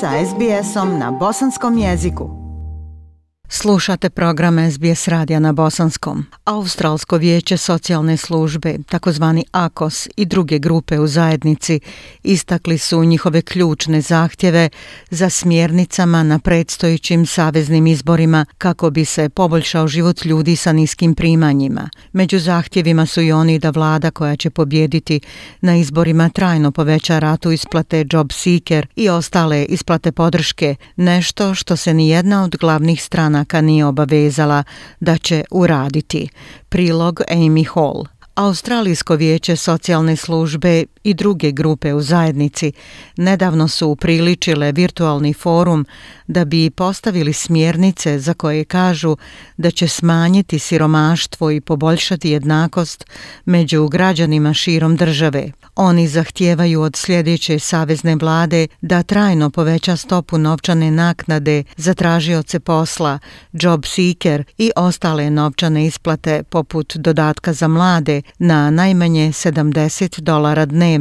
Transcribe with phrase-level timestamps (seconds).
[0.00, 2.30] sa SBS-om na bosanskom jeziku.
[3.48, 6.24] Slušate program SBS radija na Bosanskom.
[6.48, 11.80] Australsko vijeće socijalne službe, takozvani AKOS i druge grupe u zajednici
[12.22, 14.68] istakli su njihove ključne zahtjeve
[15.10, 21.90] za smjernicama na predstojićim saveznim izborima kako bi se poboljšao život ljudi sa niskim primanjima.
[22.12, 25.20] Među zahtjevima su i oni da vlada koja će pobjediti
[25.60, 31.94] na izborima trajno poveća ratu isplate Job Seeker i ostale isplate podrške, nešto što se
[31.94, 34.64] ni jedna od glavnih stranaka nije obavezala
[35.00, 36.28] da će uraditi.
[36.68, 38.04] Prilog Amy Hall.
[38.34, 42.72] Australijsko vijeće socijalne službe i druge grupe u zajednici
[43.16, 45.86] nedavno su upriličile virtualni forum
[46.26, 49.16] da bi postavili smjernice za koje kažu
[49.56, 53.04] da će smanjiti siromaštvo i poboljšati jednakost
[53.44, 55.52] među građanima širom države.
[55.76, 63.18] Oni zahtijevaju od sljedeće savezne vlade da trajno poveća stopu novčane naknade za tražioce posla,
[63.52, 70.97] job seeker i ostale novčane isplate poput dodatka za mlade na najmanje 70 dolara dnevno.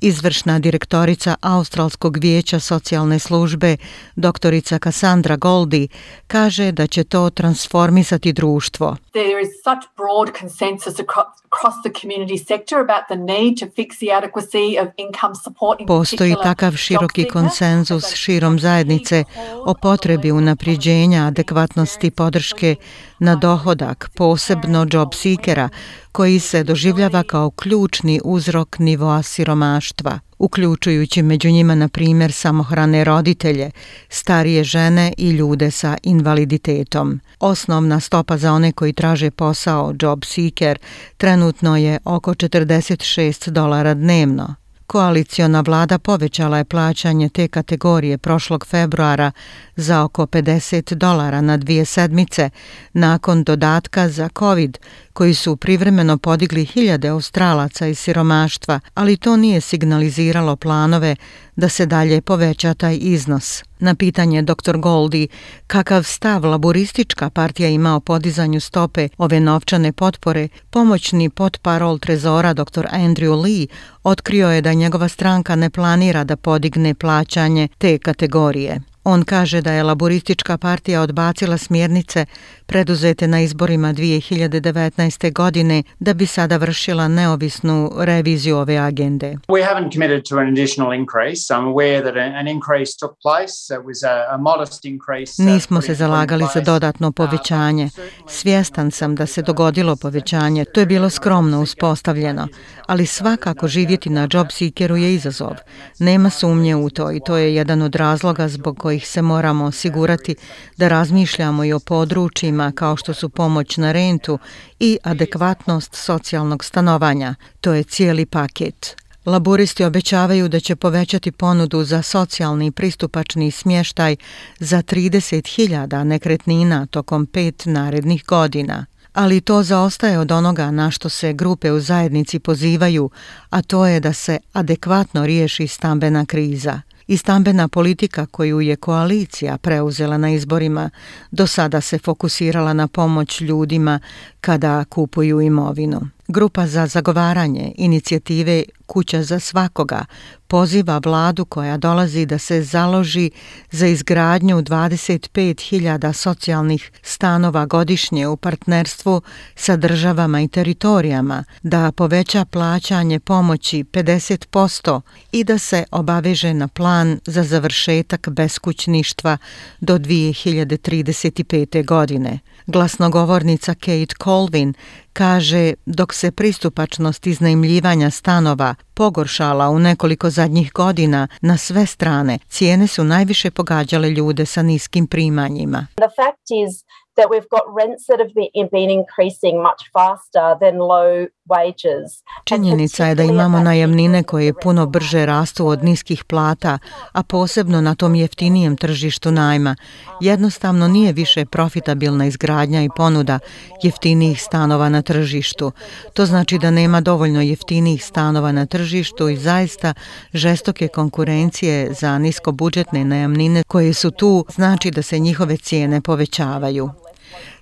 [0.00, 3.76] Izvršna direktorica Australskog vijeća socijalne službe,
[4.16, 5.88] doktorica Cassandra Goldi,
[6.26, 8.96] kaže da će to transformisati društvo.
[9.12, 14.10] There is such broad consensus across the community sector about the need to fix the
[14.20, 15.78] adequacy of income support.
[15.86, 19.24] Postoji takav široki konsenzus širom zajednice
[19.64, 22.76] o potrebi unapriđenja adekvatnosti podrške
[23.18, 25.68] na dohodak, posebno job seekera,
[26.12, 33.70] koji se doživljava kao ključni uzrok nivoa siromaštva, uključujući među njima, na primjer, samohrane roditelje,
[34.08, 37.20] starije žene i ljude sa invaliditetom.
[37.40, 40.78] Osnovna stopa za one koji traže posao, job seeker,
[41.16, 44.54] trenutno je oko 46 dolara dnevno.
[44.86, 49.32] Koaliciona vlada povećala je plaćanje te kategorije prošlog februara
[49.76, 52.50] za oko 50 dolara na dvije sedmice
[52.92, 54.78] nakon dodatka za COVID
[55.20, 61.16] koji su privremeno podigli hiljade australaca iz siromaštva, ali to nije signaliziralo planove
[61.56, 63.62] da se dalje poveća taj iznos.
[63.78, 64.76] Na pitanje dr.
[64.76, 65.28] Goldi
[65.66, 72.86] kakav stav laboristička partija ima o podizanju stope ove novčane potpore, pomoćni potparol trezora dr.
[72.92, 73.66] Andrew Lee
[74.02, 78.80] otkrio je da njegova stranka ne planira da podigne plaćanje te kategorije.
[79.04, 82.26] On kaže da je laboristička partija odbacila smjernice
[82.70, 85.32] preduzete na izborima 2019.
[85.32, 89.36] godine da bi sada vršila neovisnu reviziju ove agende.
[89.48, 91.54] We haven't committed to an additional increase.
[91.54, 93.56] I'm aware that an increase took place.
[93.76, 95.42] It was a, a modest increase.
[95.42, 97.90] Uh, Nismo se zalagali za dodatno uh, povećanje.
[98.28, 100.64] Svjestan sam da se dogodilo povećanje.
[100.64, 102.48] To je bilo skromno uspostavljeno,
[102.86, 105.54] ali svakako živjeti na job seekeru je izazov.
[105.98, 110.34] Nema sumnje u to i to je jedan od razloga zbog kojih se moramo osigurati
[110.76, 114.38] da razmišljamo i o područjima kao što su pomoć na rentu
[114.80, 117.34] i adekvatnost socijalnog stanovanja.
[117.60, 118.96] To je cijeli paket.
[119.26, 124.16] Laboristi obećavaju da će povećati ponudu za socijalni pristupačni smještaj
[124.58, 128.86] za 30.000 nekretnina tokom pet narednih godina.
[129.12, 133.10] Ali to zaostaje od onoga na što se grupe u zajednici pozivaju,
[133.50, 139.58] a to je da se adekvatno riješi stambena kriza i stambena politika koju je koalicija
[139.58, 140.90] preuzela na izborima
[141.30, 144.00] do sada se fokusirala na pomoć ljudima
[144.40, 146.00] kada kupuju imovinu.
[146.28, 150.04] Grupa za zagovaranje inicijative Kuća za svakoga
[150.46, 153.30] poziva vladu koja dolazi da se založi
[153.70, 159.22] za izgradnju 25.000 socijalnih stanova godišnje u partnerstvu
[159.54, 165.00] sa državama i teritorijama, da poveća plaćanje pomoći 50%
[165.32, 169.38] i da se obaveže na plan za završetak beskućništva
[169.80, 171.86] do 2035.
[171.86, 172.38] godine.
[172.70, 174.74] Glasnogovornica Kate Colvin
[175.12, 182.86] kaže dok se pristupačnost iznajmljivanja stanova pogoršala u nekoliko zadnjih godina na sve strane, cijene
[182.86, 185.86] su najviše pogađale ljude sa niskim primanjima.
[185.96, 186.84] The fact is
[187.16, 188.34] that we've got rents that have
[188.78, 192.08] been increasing much faster than low wages.
[192.44, 196.78] Činjenica je da imamo najamnine koje puno brže rastu od niskih plata,
[197.12, 199.76] a posebno na tom jeftinijem tržištu najma.
[200.20, 203.38] Jednostavno nije više profitabilna izgradnja i ponuda
[203.82, 205.72] jeftinijih stanova na tržištu.
[206.14, 208.89] To znači da nema dovoljno jeftinijih stanova na tržištu
[209.30, 209.94] i zaista
[210.34, 216.90] žestoke konkurencije za niskobudžetne najamnine koje su tu znači da se njihove cijene povećavaju.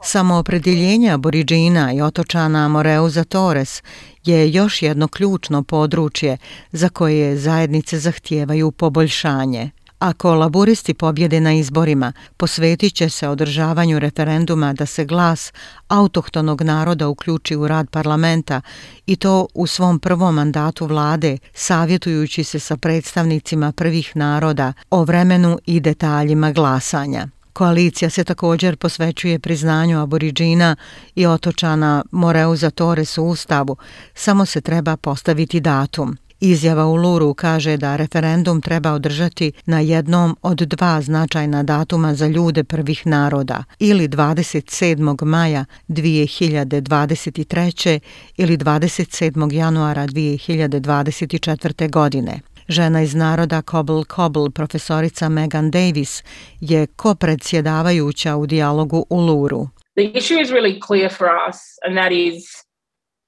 [0.02, 3.82] Samo opredjeljenje aboriđina i otočana Moreuza Torres
[4.24, 6.36] je još jedno ključno područje
[6.72, 9.70] za koje zajednice zahtijevaju poboljšanje.
[9.98, 15.52] Ako laboristi pobjede na izborima, posvetit će se održavanju referenduma da se glas
[15.88, 18.60] autohtonog naroda uključi u rad parlamenta
[19.06, 25.58] i to u svom prvom mandatu vlade, savjetujući se sa predstavnicima prvih naroda o vremenu
[25.66, 27.28] i detaljima glasanja.
[27.52, 30.76] Koalicija se također posvećuje priznanju aboriđina
[31.14, 33.76] i otočana Moreuza Torres u Ustavu,
[34.14, 36.16] samo se treba postaviti datum.
[36.40, 42.26] Izjava u Luru kaže da referendum treba održati na jednom od dva značajna datuma za
[42.26, 45.24] ljude prvih naroda, ili 27.
[45.24, 47.98] maja 2023.
[48.36, 49.52] ili 27.
[49.52, 51.90] januara 2024.
[51.90, 52.40] godine.
[52.68, 56.22] Žena iz naroda Cobble Cobble, profesorica Megan Davis,
[56.60, 59.68] je kopredsjedavajuća u dijalogu u Luru.
[59.96, 61.56] The issue is really clear for us
[61.86, 62.67] and that is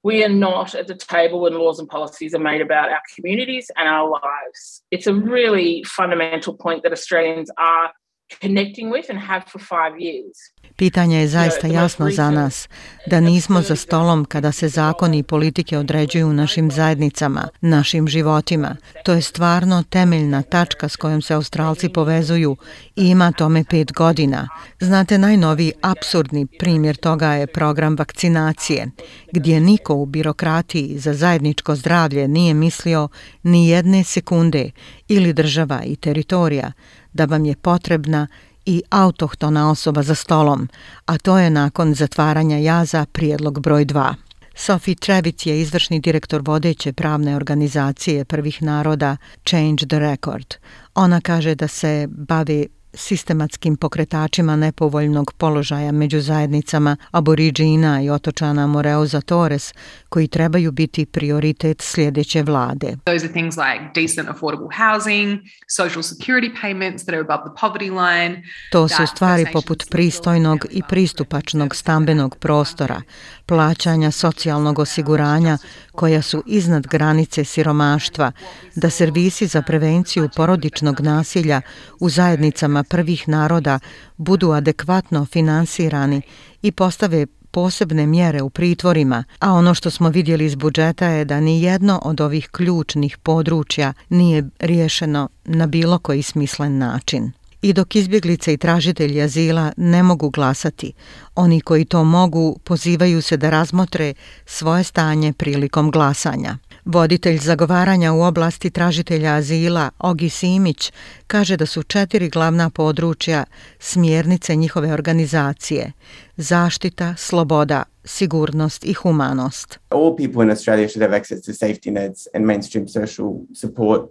[0.03, 3.69] we are not at the table when laws and policies are made about our communities
[3.77, 4.83] and our lives.
[4.89, 7.91] It's a really fundamental point that Australians are
[8.39, 10.51] connecting with and have for five years.
[10.75, 12.69] Pitanje je zaista jasno za nas,
[13.07, 18.75] da nismo za stolom kada se zakoni i politike određuju u našim zajednicama, našim životima.
[19.05, 22.57] To je stvarno temeljna tačka s kojom se Australci povezuju
[22.95, 24.49] i ima tome pet godina.
[24.79, 28.87] Znate, najnoviji absurdni primjer toga je program vakcinacije,
[29.31, 33.07] gdje niko u birokratiji za zajedničko zdravlje nije mislio
[33.43, 34.71] ni jedne sekunde
[35.07, 36.71] ili država i teritorija
[37.13, 38.27] da vam je potrebna
[38.65, 40.69] i autohtona osoba za stolom,
[41.05, 44.13] a to je nakon zatvaranja jaza prijedlog broj 2.
[44.55, 50.55] Sophie Trevic je izvršni direktor vodeće pravne organizacije prvih naroda Change the Record.
[50.95, 59.21] Ona kaže da se bavi sistematskim pokretačima nepovoljnog položaja među zajednicama aboriđina i otočana Moreuza
[59.21, 59.73] Torres,
[60.09, 62.97] koji trebaju biti prioritet sljedeće vlade.
[63.05, 65.39] Those are things like decent affordable housing,
[65.77, 68.43] social security payments that are above the poverty line.
[68.71, 73.01] To su stvari poput pristojnog i pristupačnog stambenog prostora,
[73.51, 75.57] plaćanja socijalnog osiguranja
[75.91, 78.31] koja su iznad granice siromaštva,
[78.75, 81.61] da servisi za prevenciju porodičnog nasilja
[81.99, 83.79] u zajednicama prvih naroda
[84.17, 86.21] budu adekvatno finansirani
[86.61, 91.39] i postave posebne mjere u pritvorima, a ono što smo vidjeli iz budžeta je da
[91.39, 97.31] ni jedno od ovih ključnih područja nije riješeno na bilo koji smislen način.
[97.61, 100.93] I dok izbjeglice i tražitelji azila ne mogu glasati,
[101.35, 104.13] oni koji to mogu pozivaju se da razmotre
[104.45, 106.57] svoje stanje prilikom glasanja.
[106.85, 110.91] Voditelj zagovaranja u oblasti tražitelja azila, Ogi Simić,
[111.27, 113.43] kaže da su četiri glavna područja
[113.79, 115.91] smjernice njihove organizacije.
[116.37, 119.79] Zaštita, sloboda, sigurnost i humanost.
[119.89, 124.01] All people in Australia should have access to safety nets and mainstream social support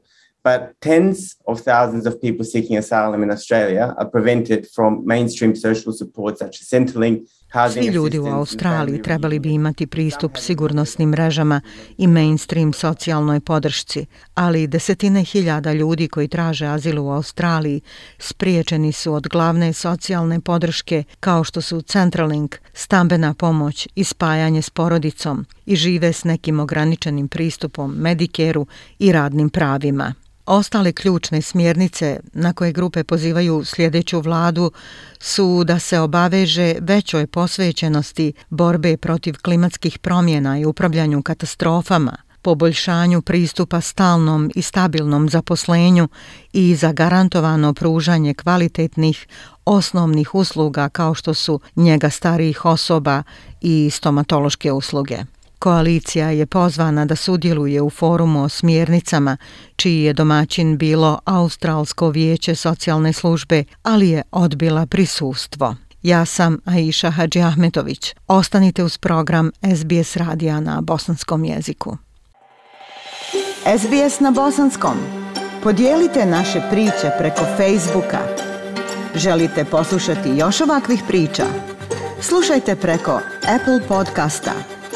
[0.45, 5.93] but tens of thousands of people seeking asylum in Australia are prevented from mainstream social
[5.93, 7.27] support such as Centrelink,
[7.73, 11.61] Svi ljudi u Australiji trebali bi imati pristup sigurnosnim mrežama
[11.99, 17.81] i mainstream socijalnoj podršci, ali desetine hiljada ljudi koji traže azil u Australiji
[18.19, 24.71] spriječeni su od glavne socijalne podrške kao što su Centrelink, stambena pomoć i spajanje s
[24.71, 28.67] porodicom i žive s nekim ograničenim pristupom Medikeru
[28.99, 30.15] i radnim pravima.
[30.47, 34.73] Ostale ključne smjernice na koje grupe pozivaju sljedeću vladu
[35.19, 43.81] su da se obaveže većoj posvećenosti borbe protiv klimatskih promjena i upravljanju katastrofama, poboljšanju pristupa
[43.81, 46.09] stalnom i stabilnom zaposlenju
[46.53, 49.27] i za garantovano pružanje kvalitetnih
[49.65, 53.23] osnovnih usluga kao što su njega starijih osoba
[53.61, 55.19] i stomatološke usluge.
[55.61, 59.37] Koalicija je pozvana da sudjeluje u forumu o smjernicama,
[59.77, 65.77] čiji je domaćin bilo Australsko vijeće socijalne službe, ali je odbila prisustvo.
[66.03, 68.15] Ja sam Aisha Hadži Ahmetović.
[68.27, 71.97] Ostanite uz program SBS radija na bosanskom jeziku.
[73.79, 74.97] SBS na bosanskom.
[75.63, 78.19] Podijelite naše priče preko Facebooka.
[79.15, 81.45] Želite poslušati još ovakvih priča?
[82.21, 83.21] Slušajte preko
[83.55, 84.53] Apple podcasta,